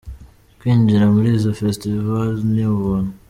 [0.59, 3.11] Kwinjira muri izo Festivals ni ubuntu.